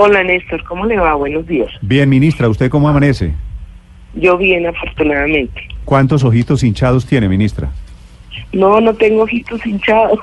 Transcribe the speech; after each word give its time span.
Hola 0.00 0.22
Néstor, 0.22 0.62
¿cómo 0.62 0.86
le 0.86 0.96
va? 0.96 1.16
Buenos 1.16 1.44
días. 1.48 1.68
Bien, 1.82 2.08
ministra, 2.08 2.48
¿usted 2.48 2.70
cómo 2.70 2.88
amanece? 2.88 3.34
Yo 4.14 4.38
bien, 4.38 4.64
afortunadamente. 4.64 5.60
¿Cuántos 5.84 6.22
ojitos 6.22 6.62
hinchados 6.62 7.04
tiene, 7.04 7.28
ministra? 7.28 7.72
No, 8.52 8.80
no 8.80 8.94
tengo 8.94 9.22
ojitos 9.22 9.66
hinchados. 9.66 10.20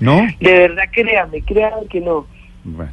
¿No? 0.00 0.26
De 0.40 0.52
verdad, 0.60 0.84
créame, 0.90 1.42
créame 1.42 1.86
que 1.90 2.00
no. 2.00 2.26
Bueno, 2.64 2.92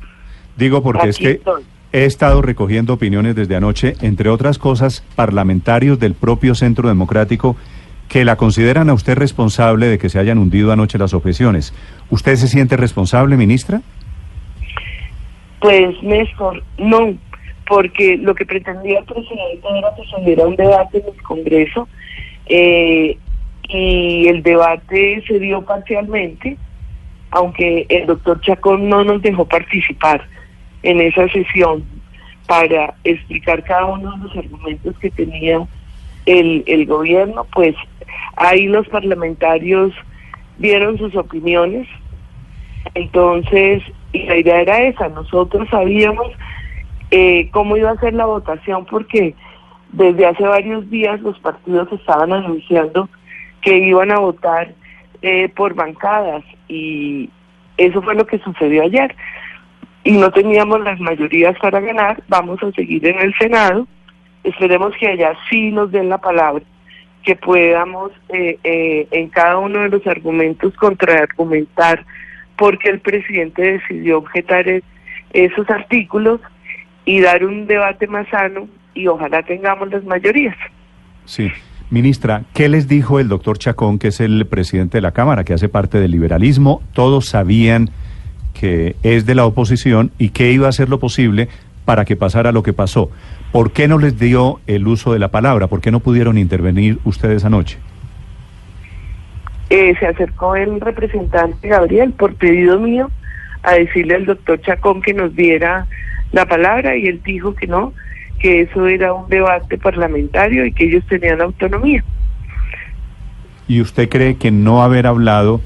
digo 0.57 0.83
porque 0.83 1.07
es 1.07 1.17
que 1.17 1.31
estoy. 1.31 1.63
he 1.93 2.03
estado 2.03 2.41
recogiendo 2.41 2.95
opiniones 2.95 3.33
desde 3.33 3.55
anoche, 3.55 3.95
entre 4.01 4.27
otras 4.27 4.57
cosas, 4.57 5.05
parlamentarios 5.15 5.99
del 5.99 6.15
propio 6.15 6.53
Centro 6.53 6.89
Democrático 6.89 7.55
que 8.09 8.25
la 8.25 8.35
consideran 8.35 8.89
a 8.89 8.93
usted 8.93 9.17
responsable 9.17 9.87
de 9.87 9.97
que 9.97 10.09
se 10.09 10.19
hayan 10.19 10.37
hundido 10.37 10.73
anoche 10.73 10.97
las 10.97 11.13
objeciones. 11.13 11.73
¿Usted 12.09 12.35
se 12.35 12.49
siente 12.49 12.75
responsable, 12.75 13.37
ministra? 13.37 13.83
Pues 15.59 16.01
Néstor, 16.01 16.63
no, 16.77 17.13
porque 17.67 18.17
lo 18.17 18.33
que 18.33 18.45
pretendía 18.45 18.99
el 18.99 19.05
presidente 19.05 19.67
era 19.77 19.93
que 19.95 20.03
se 20.05 20.21
diera 20.21 20.47
un 20.47 20.55
debate 20.55 20.99
en 20.99 21.13
el 21.13 21.21
Congreso 21.21 21.87
eh, 22.47 23.17
y 23.67 24.27
el 24.27 24.41
debate 24.41 25.23
se 25.27 25.39
dio 25.39 25.61
parcialmente, 25.63 26.57
aunque 27.31 27.85
el 27.89 28.07
doctor 28.07 28.41
Chacón 28.41 28.89
no 28.89 29.03
nos 29.03 29.21
dejó 29.21 29.45
participar 29.45 30.25
en 30.81 31.01
esa 31.01 31.27
sesión 31.29 31.83
para 32.47 32.95
explicar 33.03 33.63
cada 33.63 33.85
uno 33.85 34.11
de 34.13 34.23
los 34.23 34.37
argumentos 34.37 34.97
que 34.97 35.11
tenía 35.11 35.67
el, 36.25 36.63
el 36.65 36.85
gobierno, 36.87 37.45
pues 37.53 37.75
ahí 38.35 38.67
los 38.67 38.87
parlamentarios 38.87 39.93
dieron 40.57 40.97
sus 40.97 41.15
opiniones. 41.15 41.87
Entonces, 42.95 43.83
y 44.11 44.23
la 44.23 44.37
idea 44.37 44.61
era 44.61 44.81
esa, 44.83 45.09
nosotros 45.09 45.67
sabíamos 45.69 46.27
eh, 47.11 47.49
cómo 47.51 47.77
iba 47.77 47.91
a 47.91 47.99
ser 47.99 48.13
la 48.13 48.25
votación 48.25 48.85
porque 48.85 49.35
desde 49.91 50.25
hace 50.25 50.43
varios 50.43 50.89
días 50.89 51.19
los 51.21 51.37
partidos 51.39 51.91
estaban 51.91 52.31
anunciando 52.31 53.09
que 53.61 53.77
iban 53.77 54.11
a 54.11 54.19
votar 54.19 54.73
eh, 55.21 55.49
por 55.49 55.73
bancadas 55.73 56.43
y 56.67 57.29
eso 57.77 58.01
fue 58.01 58.15
lo 58.15 58.25
que 58.25 58.39
sucedió 58.39 58.83
ayer. 58.83 59.15
Y 60.03 60.11
no 60.13 60.31
teníamos 60.31 60.81
las 60.81 60.99
mayorías 60.99 61.57
para 61.59 61.79
ganar, 61.81 62.23
vamos 62.27 62.61
a 62.63 62.71
seguir 62.71 63.05
en 63.05 63.19
el 63.19 63.33
Senado, 63.37 63.85
esperemos 64.43 64.93
que 64.97 65.07
allá 65.07 65.33
sí 65.49 65.71
nos 65.71 65.91
den 65.91 66.09
la 66.09 66.17
palabra, 66.17 66.63
que 67.23 67.35
podamos 67.35 68.11
eh, 68.29 68.57
eh, 68.63 69.07
en 69.11 69.29
cada 69.29 69.57
uno 69.57 69.79
de 69.81 69.89
los 69.89 70.07
argumentos 70.07 70.73
contraargumentar 70.75 72.05
porque 72.59 72.89
el 72.89 72.99
presidente 72.99 73.61
decidió 73.79 74.17
objetar 74.19 74.67
es- 74.67 74.83
esos 75.31 75.69
artículos 75.69 76.41
y 77.05 77.21
dar 77.21 77.43
un 77.45 77.65
debate 77.65 78.05
más 78.07 78.27
sano 78.29 78.67
y 78.93 79.07
ojalá 79.07 79.41
tengamos 79.43 79.89
las 79.89 80.03
mayorías. 80.03 80.55
Sí. 81.25 81.51
Ministra, 81.91 82.43
¿qué 82.53 82.69
les 82.69 82.87
dijo 82.87 83.19
el 83.19 83.29
doctor 83.29 83.57
Chacón, 83.57 83.97
que 83.97 84.09
es 84.09 84.19
el 84.19 84.45
presidente 84.45 84.97
de 84.97 85.01
la 85.01 85.11
Cámara, 85.11 85.43
que 85.43 85.53
hace 85.53 85.69
parte 85.69 85.99
del 85.99 86.11
liberalismo? 86.11 86.83
Todos 86.93 87.25
sabían 87.25 87.89
que 88.53 88.95
es 89.01 89.25
de 89.25 89.33
la 89.33 89.45
oposición 89.45 90.11
y 90.19 90.29
que 90.29 90.51
iba 90.51 90.67
a 90.67 90.69
hacer 90.69 90.89
lo 90.89 90.99
posible 90.99 91.47
para 91.85 92.05
que 92.05 92.15
pasara 92.15 92.51
lo 92.51 92.61
que 92.61 92.73
pasó. 92.73 93.09
¿Por 93.51 93.71
qué 93.71 93.87
no 93.87 93.97
les 93.97 94.19
dio 94.19 94.59
el 94.67 94.87
uso 94.87 95.13
de 95.13 95.19
la 95.19 95.29
palabra? 95.31 95.65
¿Por 95.67 95.81
qué 95.81 95.89
no 95.89 95.99
pudieron 96.01 96.37
intervenir 96.37 96.99
ustedes 97.05 97.43
anoche? 97.45 97.79
Eh, 99.69 99.93
se 99.99 100.07
acercó 100.07 100.55
el 100.55 100.81
representante 100.81 101.67
Gabriel 101.67 102.11
por 102.13 102.33
pedido 102.35 102.79
mío 102.79 103.11
a 103.61 103.73
decirle 103.73 104.15
al 104.15 104.25
doctor 104.25 104.59
Chacón 104.61 105.01
que 105.01 105.13
nos 105.13 105.35
diera 105.35 105.85
la 106.31 106.45
palabra 106.45 106.95
y 106.95 107.07
él 107.07 107.21
dijo 107.23 107.53
que 107.53 107.67
no, 107.67 107.93
que 108.39 108.61
eso 108.61 108.87
era 108.87 109.13
un 109.13 109.29
debate 109.29 109.77
parlamentario 109.77 110.65
y 110.65 110.71
que 110.71 110.85
ellos 110.85 111.03
tenían 111.07 111.41
autonomía. 111.41 112.03
¿Y 113.67 113.81
usted 113.81 114.09
cree 114.09 114.37
que 114.37 114.49
no 114.49 114.81
haber 114.81 115.05
hablado 115.05 115.61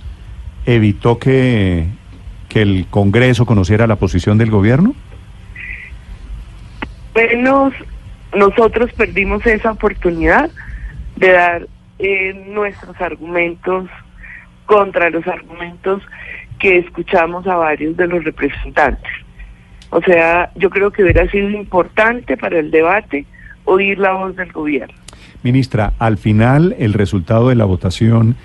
evitó 0.65 1.19
que, 1.19 1.85
que 2.49 2.61
el 2.61 2.87
Congreso 2.89 3.45
conociera 3.45 3.87
la 3.87 3.95
posición 3.95 4.37
del 4.37 4.51
gobierno? 4.51 4.95
Bueno, 7.13 7.71
nosotros 8.35 8.91
perdimos 8.93 9.45
esa 9.45 9.71
oportunidad 9.71 10.49
de 11.15 11.31
dar 11.31 11.67
nuestros 12.47 12.99
argumentos 13.01 13.89
contra 14.65 15.09
los 15.09 15.25
argumentos 15.27 16.01
que 16.59 16.77
escuchamos 16.79 17.45
a 17.47 17.55
varios 17.55 17.97
de 17.97 18.07
los 18.07 18.23
representantes. 18.23 19.11
O 19.89 20.01
sea, 20.01 20.51
yo 20.55 20.69
creo 20.69 20.91
que 20.91 21.03
hubiera 21.03 21.29
sido 21.29 21.49
importante 21.49 22.37
para 22.37 22.59
el 22.59 22.71
debate 22.71 23.25
oír 23.65 23.99
la 23.99 24.13
voz 24.13 24.35
del 24.35 24.51
gobierno. 24.51 24.95
Ministra, 25.43 25.93
al 25.99 26.17
final 26.17 26.75
el 26.79 26.93
resultado 26.93 27.49
de 27.49 27.55
la 27.55 27.65
votación 27.65 28.35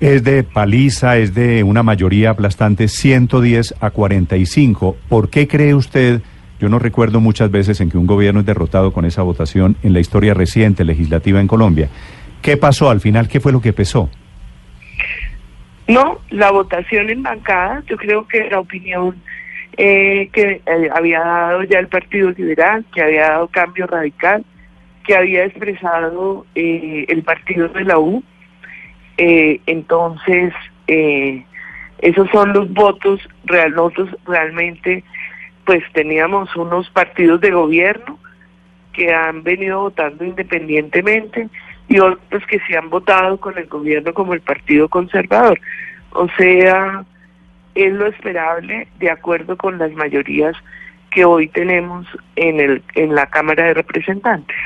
es 0.00 0.22
de 0.24 0.42
paliza, 0.42 1.16
es 1.16 1.34
de 1.34 1.62
una 1.62 1.82
mayoría 1.82 2.30
aplastante 2.30 2.88
110 2.88 3.74
a 3.80 3.90
45. 3.90 4.96
¿Por 5.08 5.30
qué 5.30 5.48
cree 5.48 5.74
usted? 5.74 6.20
Yo 6.60 6.68
no 6.68 6.78
recuerdo 6.78 7.20
muchas 7.20 7.50
veces 7.50 7.80
en 7.80 7.90
que 7.90 7.98
un 7.98 8.06
gobierno 8.06 8.40
es 8.40 8.46
derrotado 8.46 8.92
con 8.92 9.04
esa 9.04 9.22
votación 9.22 9.76
en 9.82 9.92
la 9.92 10.00
historia 10.00 10.34
reciente 10.34 10.84
legislativa 10.84 11.40
en 11.40 11.48
Colombia. 11.48 11.88
¿Qué 12.42 12.56
pasó 12.56 12.90
al 12.90 13.00
final? 13.00 13.28
¿Qué 13.28 13.40
fue 13.40 13.52
lo 13.52 13.60
que 13.60 13.72
pesó? 13.72 14.10
No, 15.88 16.20
la 16.30 16.50
votación 16.50 17.10
en 17.10 17.22
bancada, 17.22 17.82
yo 17.86 17.96
creo 17.96 18.26
que 18.26 18.48
la 18.50 18.60
opinión 18.60 19.16
eh, 19.76 20.28
que 20.32 20.60
eh, 20.64 20.90
había 20.94 21.20
dado 21.20 21.62
ya 21.64 21.78
el 21.78 21.88
Partido 21.88 22.30
Liberal, 22.30 22.84
que 22.94 23.02
había 23.02 23.30
dado 23.30 23.48
cambio 23.48 23.86
radical, 23.86 24.44
que 25.04 25.16
había 25.16 25.44
expresado 25.44 26.46
eh, 26.54 27.06
el 27.08 27.22
partido 27.22 27.68
de 27.68 27.84
la 27.84 27.98
U, 27.98 28.22
eh, 29.16 29.60
entonces 29.66 30.52
eh, 30.86 31.44
esos 31.98 32.28
son 32.30 32.52
los 32.52 32.72
votos 32.72 33.20
real, 33.44 33.74
nosotros 33.74 34.10
realmente 34.26 35.04
pues 35.64 35.82
teníamos 35.92 36.54
unos 36.56 36.90
partidos 36.90 37.40
de 37.40 37.50
gobierno 37.50 38.18
que 38.92 39.12
han 39.12 39.42
venido 39.42 39.80
votando 39.80 40.24
independientemente 40.24 41.48
y 41.88 41.98
otros 41.98 42.42
que 42.46 42.60
se 42.66 42.76
han 42.76 42.90
votado 42.90 43.38
con 43.38 43.58
el 43.58 43.66
gobierno 43.66 44.14
como 44.14 44.34
el 44.34 44.40
Partido 44.40 44.88
Conservador. 44.88 45.60
O 46.12 46.28
sea, 46.36 47.04
es 47.74 47.92
lo 47.92 48.06
esperable 48.06 48.88
de 48.98 49.10
acuerdo 49.10 49.56
con 49.56 49.78
las 49.78 49.92
mayorías 49.92 50.54
que 51.10 51.24
hoy 51.24 51.48
tenemos 51.48 52.06
en 52.36 52.60
el 52.60 52.82
en 52.94 53.14
la 53.14 53.26
Cámara 53.26 53.64
de 53.64 53.74
Representantes. 53.74 54.56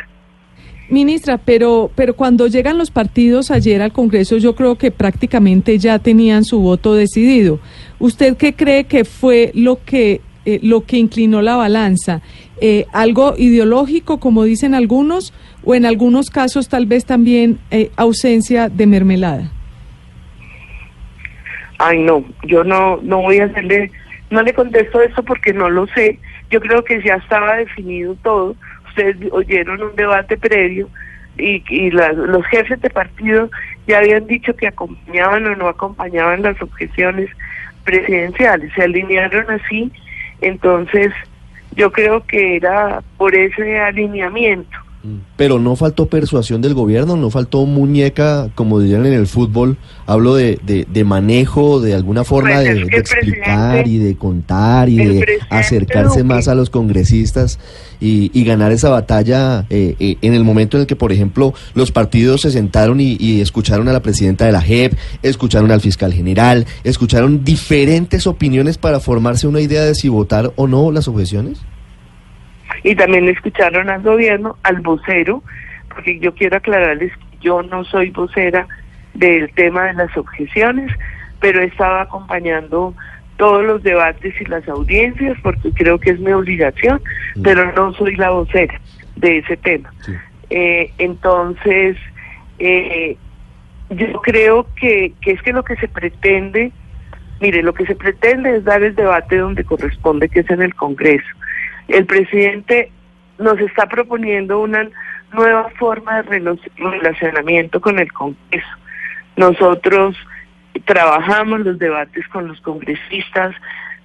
Ministra, 0.89 1.37
pero, 1.39 1.91
pero 1.97 2.15
cuando 2.15 2.47
llegan 2.47 2.79
los 2.79 2.93
partidos 2.93 3.51
ayer 3.51 3.83
al 3.83 3.93
Congreso, 3.93 4.37
yo 4.37 4.55
creo 4.55 4.77
que 4.77 4.93
prácticamente 4.93 5.79
ya 5.79 5.99
tenían 5.99 6.45
su 6.45 6.61
voto 6.61 6.95
decidido. 6.95 7.59
¿Usted 7.99 8.37
qué 8.37 8.55
cree 8.55 8.85
que 8.85 9.05
fue 9.05 9.51
lo 9.55 9.83
que, 9.85 10.21
eh, 10.45 10.61
lo 10.63 10.85
que 10.85 10.99
inclinó 10.99 11.43
la 11.43 11.57
balanza? 11.57 12.23
Eh, 12.61 12.87
¿Algo 12.93 13.35
ideológico, 13.37 14.19
como 14.19 14.45
dicen 14.45 14.75
algunos, 14.75 15.35
o 15.65 15.75
en 15.75 15.85
algunos 15.85 16.31
casos 16.31 16.69
tal 16.69 16.87
vez 16.87 17.05
también 17.05 17.59
eh, 17.71 17.91
ausencia 17.97 18.69
de 18.69 18.87
mermelada? 18.87 19.53
Ay, 21.79 21.99
no, 22.03 22.25
yo 22.45 22.65
no 22.65 22.99
no 23.03 23.21
voy 23.21 23.39
a 23.39 23.45
hacerle, 23.45 23.91
no 24.31 24.43
le 24.43 24.55
contesto 24.55 25.01
eso 25.03 25.23
porque 25.23 25.53
no 25.53 25.69
lo 25.69 25.87
sé. 25.89 26.19
Yo 26.51 26.61
creo 26.61 26.83
que 26.85 27.03
ya 27.03 27.15
estaba 27.17 27.57
definido 27.57 28.15
todo. 28.23 28.57
Ustedes 28.89 29.17
oyeron 29.31 29.83
un 29.83 29.95
debate 29.95 30.39
previo 30.39 30.89
y, 31.37 31.63
y 31.69 31.91
la- 31.91 32.13
los 32.13 32.47
jefes 32.47 32.81
de 32.81 32.89
partido 32.89 33.51
ya 33.87 33.99
habían 33.99 34.27
dicho 34.27 34.57
que 34.57 34.69
acompañaban 34.69 35.45
o 35.47 35.55
no 35.57 35.69
acompañaban 35.69 36.41
las 36.43 36.61
objeciones 36.63 37.29
presidenciales. 37.85 38.73
Se 38.75 38.83
alinearon 38.83 39.51
así, 39.51 39.93
entonces 40.41 41.13
yo 41.77 41.93
creo 41.93 42.25
que 42.25 42.57
era 42.57 43.03
por 43.17 43.35
ese 43.35 43.79
alineamiento 43.79 44.86
Pero 45.37 45.59
no 45.59 45.77
faltó 45.77 46.07
persuasión 46.07 46.63
del 46.63 46.75
gobierno, 46.75 47.17
no 47.17 47.31
faltó 47.31 47.65
muñeca, 47.67 48.49
como 48.55 48.81
dirían 48.81 49.07
en 49.07 49.13
el 49.13 49.27
fútbol. 49.27 49.77
Hablo 50.07 50.35
de, 50.35 50.59
de, 50.65 50.87
de 50.93 51.05
manejo, 51.05 51.81
de 51.81 51.95
alguna 51.95 52.25
forma 52.25 52.55
Pues 52.57 52.65
de, 52.65 52.97
explicar 52.99 53.87
y 53.89 53.99
de 53.99 54.17
contar 54.17 54.89
y 54.89 54.97
de 54.97 55.39
acercarse 55.51 56.21
Duque- 56.21 56.25
más 56.25 56.49
a 56.49 56.55
los 56.55 56.71
congresistas 56.71 57.59
y, 58.01 58.31
y 58.39 58.45
ganar 58.45 58.73
esa 58.73 58.89
batalla 58.91 59.67
eh, 59.71 59.97
eh, 59.99 60.17
en 60.23 60.35
el 60.35 60.45
momento 60.45 60.77
en 60.77 60.83
el 60.83 60.87
que, 60.87 60.97
por 60.97 61.13
ejemplo, 61.13 61.55
los 61.75 61.93
partidos 61.93 62.43
se 62.43 62.51
sentaron 62.51 63.01
y, 63.01 63.17
y 63.19 63.41
escucharon 63.41 63.89
a 63.89 63.93
la 63.93 64.01
presidenta 64.01 64.45
de 64.47 64.53
la 64.53 64.61
JEP, 64.63 64.95
escucharon 65.23 65.71
al 65.71 65.81
fiscal 65.81 66.13
general, 66.13 66.67
escucharon 66.85 67.45
diferentes 67.45 68.27
opiniones 68.27 68.79
para 68.79 69.01
formarse 69.01 69.47
una 69.47 69.61
idea 69.61 69.83
de 69.85 69.95
si 69.95 70.09
votar 70.09 70.53
o 70.57 70.67
no 70.67 70.91
las 70.93 71.09
objeciones. 71.09 71.59
Y 72.83 72.95
también 72.95 73.29
escucharon 73.29 73.91
al 73.91 74.03
gobierno, 74.03 74.57
al 74.63 74.81
vocero, 74.81 75.43
porque 75.89 76.19
yo 76.19 76.35
quiero 76.35 76.57
aclararles 76.57 77.13
que 77.17 77.39
yo 77.41 77.63
no 77.63 77.85
soy 77.85 78.11
vocera 78.11 78.67
del 79.15 79.51
tema 79.55 79.85
de 79.85 79.95
las 79.95 80.17
objeciones, 80.17 80.93
pero 81.41 81.61
estaba 81.63 82.03
acompañando 82.03 82.95
todos 83.37 83.65
los 83.65 83.83
debates 83.83 84.35
y 84.41 84.45
las 84.47 84.67
audiencias 84.69 85.37
porque 85.43 85.71
creo 85.73 85.99
que 85.99 86.11
es 86.11 86.21
mi 86.21 86.33
obligación, 86.33 87.01
Mm. 87.35 87.43
pero 87.43 87.73
no 87.73 87.93
soy 87.95 88.17
la 88.17 88.31
vocera 88.31 88.81
de 89.17 89.39
ese 89.39 89.57
tema. 89.59 89.93
Sí. 90.01 90.13
Eh, 90.51 90.91
entonces, 90.99 91.97
eh, 92.59 93.17
yo 93.91 94.21
creo 94.23 94.67
que, 94.75 95.13
que 95.21 95.33
es 95.33 95.43
que 95.43 95.53
lo 95.53 95.65
que 95.65 95.77
se 95.77 95.89
pretende, 95.89 96.73
mire, 97.41 97.63
lo 97.63 97.75
que 97.75 97.87
se 97.87 97.95
pretende 97.95 98.57
es 98.57 98.65
dar 98.65 98.83
el 98.83 98.95
debate 98.95 99.37
donde 99.37 99.65
corresponde, 99.65 100.29
que 100.29 100.41
es 100.41 100.51
en 100.51 100.63
el 100.63 100.75
Congreso. 100.75 101.27
El 101.89 102.07
presidente 102.07 102.91
nos 103.39 103.59
está 103.61 103.87
proponiendo 103.87 104.61
una 104.61 104.89
nueva 105.33 105.71
forma 105.79 106.23
de 106.23 106.57
relacionamiento 106.77 107.81
con 107.81 107.99
el 107.99 108.13
Congreso. 108.13 108.67
Nosotros 109.37 110.17
trabajamos 110.85 111.61
los 111.61 111.79
debates 111.79 112.27
con 112.29 112.49
los 112.49 112.61
congresistas, 112.61 113.55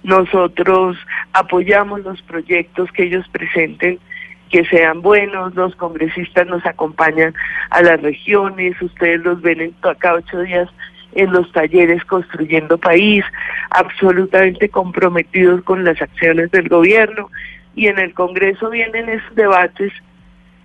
nosotros 0.02 0.96
apoyamos 1.32 2.00
los 2.00 2.20
proyectos 2.22 2.90
que 2.92 3.04
ellos 3.04 3.26
presenten 3.28 3.98
que 4.50 4.64
sean 4.66 5.00
buenos, 5.00 5.54
los 5.54 5.74
congresistas 5.76 6.46
nos 6.46 6.64
acompañan 6.66 7.34
a 7.70 7.80
las 7.80 8.02
regiones, 8.02 8.80
ustedes 8.82 9.20
los 9.20 9.40
ven 9.40 9.62
en 9.62 9.74
cada 9.80 10.16
ocho 10.16 10.40
días 10.42 10.68
en 11.14 11.32
los 11.32 11.50
talleres 11.52 12.04
construyendo 12.04 12.76
país, 12.76 13.24
absolutamente 13.70 14.68
comprometidos 14.68 15.62
con 15.62 15.84
las 15.84 16.00
acciones 16.02 16.50
del 16.50 16.68
gobierno 16.68 17.30
y 17.74 17.86
en 17.86 17.98
el 17.98 18.14
Congreso 18.14 18.70
vienen 18.70 19.08
esos 19.08 19.34
debates 19.34 19.92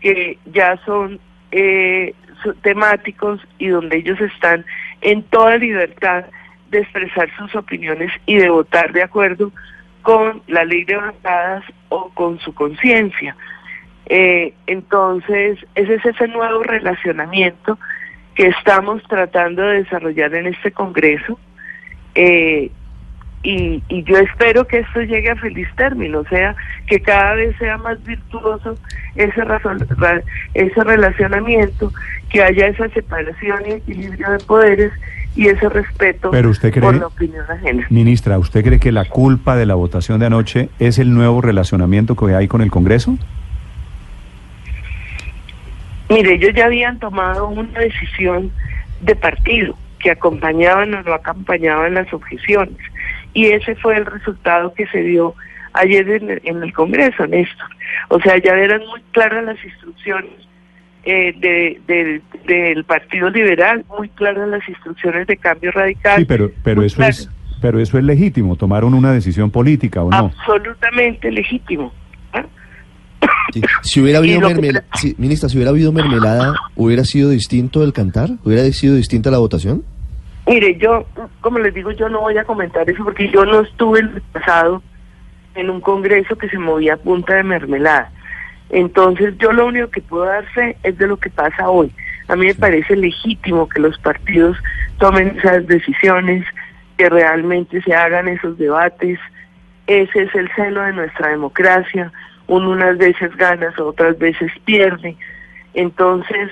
que 0.02 0.38
ya 0.46 0.78
son 0.86 1.20
eh, 1.52 2.14
temáticos 2.62 3.42
y 3.58 3.68
donde 3.68 3.98
ellos 3.98 4.20
están 4.20 4.66
en 5.02 5.24
toda 5.24 5.58
libertad 5.58 6.26
de 6.70 6.80
expresar 6.80 7.30
sus 7.38 7.56
opiniones 7.56 8.12
y 8.26 8.36
de 8.36 8.50
votar 8.50 8.92
de 8.92 9.04
acuerdo 9.04 9.52
con 10.02 10.42
la 10.48 10.64
ley 10.66 10.84
de 10.84 10.96
bancadas 10.96 11.64
o 11.90 12.10
con 12.14 12.40
su 12.40 12.54
conciencia. 12.54 13.36
Eh, 14.06 14.54
entonces, 14.68 15.60
ese 15.76 15.96
es 15.96 16.06
ese 16.06 16.28
nuevo 16.28 16.64
relacionamiento 16.64 17.78
que 18.36 18.48
estamos 18.48 19.02
tratando 19.10 19.64
de 19.64 19.84
desarrollar 19.84 20.34
en 20.36 20.48
este 20.48 20.72
Congreso. 20.72 21.40
Eh, 22.16 22.72
y, 23.50 23.82
y 23.88 24.04
yo 24.04 24.18
espero 24.18 24.68
que 24.68 24.80
esto 24.80 25.02
llegue 25.02 25.30
a 25.32 25.36
feliz 25.38 25.68
término, 25.78 26.20
o 26.20 26.28
sea, 26.28 26.56
que 26.88 27.00
cada 27.00 27.34
vez 27.36 27.56
sea 27.58 27.78
más 27.78 28.04
virtuoso 28.04 28.78
ese, 29.16 29.42
razón- 29.46 29.86
ra- 29.98 30.22
ese 30.54 30.84
relacionamiento, 30.84 31.94
que 32.30 32.44
haya 32.44 32.68
esa 32.68 32.90
separación 32.90 33.60
y 33.68 33.72
equilibrio 33.74 34.32
de 34.32 34.40
poderes 34.40 34.92
y 35.36 35.48
ese 35.48 35.70
respeto 35.70 36.30
Pero 36.32 36.50
usted 36.50 36.72
cree- 36.74 36.82
por 36.82 36.96
la 36.96 37.08
opinión 37.08 37.46
ajena. 37.50 37.86
Ministra, 37.90 38.38
¿usted 38.38 38.66
cree 38.66 38.80
que 38.80 38.92
la 38.92 39.06
culpa 39.06 39.56
de 39.56 39.66
la 39.66 39.76
votación 39.76 40.20
de 40.20 40.26
anoche 40.26 40.70
es 40.80 41.00
el 41.00 41.14
nuevo 41.14 41.42
relacionamiento 41.42 42.16
que 42.18 42.36
hay 42.36 42.48
con 42.50 42.62
el 42.62 42.70
Congreso? 42.72 43.18
Mire, 46.10 46.34
ellos 46.36 46.52
ya 46.56 46.66
habían 46.66 47.00
tomado 47.00 47.48
una 47.50 47.80
decisión 47.80 48.52
de 49.02 49.16
partido 49.16 49.78
que 50.00 50.12
acompañaban 50.12 50.94
o 50.94 51.04
no 51.04 51.14
acompañaban 51.14 51.94
las 51.94 52.12
objeciones. 52.14 52.76
Y 53.34 53.46
ese 53.48 53.76
fue 53.76 53.98
el 53.98 54.06
resultado 54.06 54.74
que 54.74 54.88
se 54.88 55.00
dio 55.04 55.36
ayer 55.74 56.10
en 56.10 56.30
el, 56.32 56.42
en 56.44 56.64
el 56.64 56.74
Congreso, 56.74 57.28
Néstor. 57.28 57.68
O 58.10 58.20
sea, 58.20 58.38
ya 58.38 58.54
eran 58.54 58.82
muy 58.88 59.02
claras 59.12 59.44
las 59.46 59.64
instrucciones 59.64 60.32
eh, 61.04 61.34
de- 61.40 61.80
del- 61.88 62.22
del 62.48 62.84
Partido 62.84 63.30
Liberal, 63.30 63.86
muy 63.98 64.10
claras 64.10 64.48
las 64.50 64.68
instrucciones 64.68 65.26
de 65.28 65.38
cambio 65.38 65.72
radical. 65.72 66.20
Sí, 66.20 66.26
pero, 66.26 66.52
pero 66.64 66.84
eso 66.84 66.98
claras. 66.98 67.20
es, 67.20 67.30
pero 67.62 67.80
eso 67.80 67.98
es 67.98 68.04
legítimo. 68.04 68.56
Tomaron 68.56 68.94
una 68.94 69.12
decisión 69.14 69.50
política 69.52 70.04
o 70.04 70.10
no. 70.10 70.18
absolutamente 70.18 71.32
legítimo. 71.32 71.94
¿ah? 72.34 72.44
Sí. 73.54 73.62
Si 73.84 74.02
hubiera 74.02 74.20
habido 74.20 74.42
que- 74.42 74.54
mermelada, 74.56 74.86
ministra, 75.18 75.48
si 75.50 75.56
hubiera 75.58 75.72
habido 75.72 75.92
mermelada, 75.94 76.56
¿hubiera 76.76 77.04
sido 77.06 77.30
distinto 77.30 77.84
el 77.84 77.94
cantar? 77.94 78.32
¿Hubiera 78.44 78.64
sido 78.72 78.96
distinta 78.96 79.32
la 79.32 79.38
votación? 79.38 79.84
Mire, 80.48 80.78
yo, 80.78 81.06
como 81.42 81.60
les 81.60 81.74
digo, 81.74 81.92
yo 81.92 82.08
no 82.08 82.22
voy 82.22 82.38
a 82.38 82.46
comentar 82.46 82.90
eso 82.90 83.04
porque 83.04 83.30
yo 83.30 83.46
no 83.46 83.62
estuve 83.62 84.00
el 84.00 84.22
pasado 84.32 84.82
en 85.56 85.70
un 85.70 85.82
congreso 85.82 86.38
que 86.38 86.50
se 86.50 86.58
movía 86.58 86.94
a 86.94 86.98
punta 86.98 87.36
de 87.36 87.44
mermelada. 87.44 88.12
Entonces, 88.70 89.38
yo 89.40 89.52
lo 89.52 89.66
único 89.68 89.90
que 89.90 90.02
puedo 90.02 90.26
dar 90.26 90.46
fe 90.54 90.78
es 90.84 90.98
de 90.98 91.08
lo 91.08 91.18
que 91.18 91.30
pasa 91.30 91.70
hoy. 91.70 91.92
A 92.28 92.36
mí 92.36 92.46
me 92.46 92.56
parece 92.56 92.96
legítimo 92.96 93.68
que 93.68 93.80
los 93.80 93.98
partidos 94.00 94.58
tomen 95.00 95.38
esas 95.38 95.68
decisiones, 95.68 96.46
que 96.98 97.10
realmente 97.10 97.82
se 97.82 97.94
hagan 97.94 98.28
esos 98.28 98.58
debates. 98.58 99.20
Ese 99.88 100.24
es 100.24 100.36
el 100.36 100.50
seno 100.56 100.82
de 100.82 100.94
nuestra 100.94 101.30
democracia. 101.30 102.12
Uno 102.48 102.72
unas 102.72 102.98
veces 102.98 103.36
ganas, 103.38 103.78
otras 103.80 104.18
veces 104.18 104.52
pierde. 104.66 105.16
Entonces, 105.74 106.50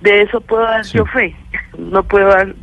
de 0.00 0.22
eso 0.22 0.40
puedo 0.40 0.62
dar 0.62 0.84
Sí. 0.84 0.96
yo 0.98 1.04
fe. 1.06 1.34
No 1.76 2.02
puedo 2.02 2.28
dar, 2.28 2.54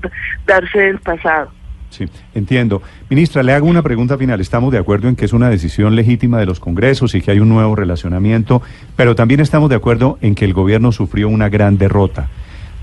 darse 0.48 0.80
del 0.80 1.00
pasado. 1.00 1.52
Sí, 1.90 2.06
entiendo. 2.34 2.82
Ministra, 3.10 3.42
le 3.42 3.54
hago 3.54 3.68
una 3.68 3.82
pregunta 3.82 4.18
final. 4.18 4.42
Estamos 4.42 4.72
de 4.72 4.80
acuerdo 4.80 5.08
en 5.08 5.16
que 5.16 5.26
es 5.26 5.34
una 5.34 5.50
decisión 5.50 5.96
legítima 5.96 6.40
de 6.40 6.46
los 6.46 6.60
congresos 6.60 7.16
y 7.16 7.22
que 7.22 7.32
hay 7.32 7.40
un 7.40 7.50
nuevo 7.50 7.76
relacionamiento, 7.76 8.62
pero 8.96 9.16
también 9.16 9.40
estamos 9.40 9.70
de 9.70 9.76
acuerdo 9.76 10.18
en 10.22 10.36
que 10.36 10.46
el 10.46 10.54
gobierno 10.54 10.92
sufrió 10.92 11.30
una 11.30 11.48
gran 11.48 11.78
derrota. 11.78 12.28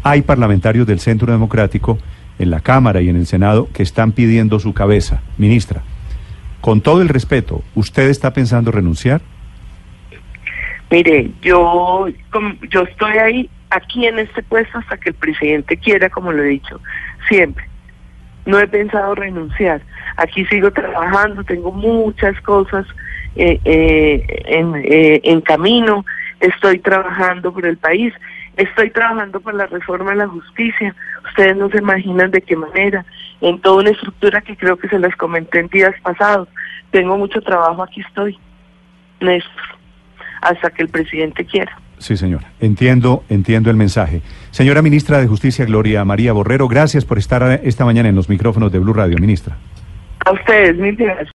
Hay 0.03 0.23
parlamentarios 0.23 0.87
del 0.87 1.01
Centro 1.01 1.31
Democrático 1.31 1.99
en 2.39 2.51
la 2.51 2.61
Cámara 2.61 3.03
y 3.03 3.09
en 3.09 3.17
el 3.17 3.27
Senado 3.27 3.69
que 3.73 3.83
están 3.83 4.13
pidiendo 4.13 4.59
su 4.59 4.73
cabeza. 4.73 5.21
Ministra, 5.37 5.83
con 6.63 6.81
todo 6.81 7.03
el 7.03 7.09
respeto, 7.09 7.63
¿usted 7.75 8.09
está 8.09 8.33
pensando 8.33 8.71
renunciar? 8.71 9.21
Mire, 10.91 11.31
yo, 11.43 12.07
yo 12.71 12.83
estoy 12.83 13.19
ahí, 13.19 13.51
aquí 13.73 14.07
en 14.07 14.19
este 14.19 14.43
puesto 14.43 14.79
hasta 14.79 14.97
que 14.97 15.11
el 15.11 15.15
presidente 15.15 15.77
quiera, 15.77 16.09
como 16.11 16.33
lo 16.33 16.43
he 16.43 16.49
dicho 16.49 16.81
siempre. 17.29 17.67
No 18.45 18.59
he 18.59 18.67
pensado 18.67 19.15
renunciar. 19.15 19.83
Aquí 20.17 20.45
sigo 20.47 20.71
trabajando, 20.71 21.45
tengo 21.45 21.73
muchas 21.73 22.41
cosas 22.43 22.87
eh, 23.37 23.61
eh, 23.65 24.43
en, 24.47 24.75
eh, 24.77 25.21
en 25.25 25.41
camino. 25.41 26.05
Estoy 26.41 26.79
trabajando 26.81 27.53
por 27.53 27.65
el 27.67 27.77
país. 27.77 28.13
Estoy 28.57 28.91
trabajando 28.91 29.41
por 29.41 29.55
la 29.55 29.67
reforma 29.67 30.11
de 30.11 30.17
la 30.17 30.29
justicia. 30.29 30.95
Ustedes 31.25 31.57
no 31.57 31.71
se 31.71 31.79
imaginan 31.79 32.31
de 32.31 32.43
qué 32.43 32.57
manera. 32.57 33.05
En 33.41 33.61
toda 33.61 33.83
una 33.83 33.91
estructura 33.91 34.41
que 34.41 34.57
creo 34.57 34.77
que 34.77 34.89
se 34.89 34.99
las 34.99 35.15
comenté 35.17 35.61
en 35.61 35.69
días 35.69 35.95
pasados. 36.03 36.49
Tengo 36.91 37.17
mucho 37.17 37.41
trabajo, 37.41 37.83
aquí 37.83 38.01
estoy. 38.01 38.39
Néstor. 39.21 39.79
Hasta 40.43 40.71
que 40.71 40.83
el 40.83 40.89
presidente 40.89 41.45
quiera. 41.47 41.79
Sí, 42.03 42.17
señor. 42.17 42.41
Entiendo, 42.61 43.23
entiendo 43.29 43.71
el 43.71 43.77
mensaje. 43.77 44.23
Señora 44.51 44.83
ministra 44.83 45.21
de 45.21 45.29
Justicia, 45.29 45.65
Gloria 45.65 46.05
María 46.05 46.33
Borrero, 46.33 46.67
gracias 46.67 47.05
por 47.05 47.17
estar 47.17 47.61
esta 47.63 47.85
mañana 47.85 48.09
en 48.09 48.17
los 48.17 48.29
micrófonos 48.29 48.73
de 48.73 48.81
Blue 48.81 48.93
Radio, 48.93 49.17
ministra. 49.19 49.57
A 50.25 50.33
ustedes, 50.33 50.77
mil 50.77 50.97
gracias. 50.97 51.31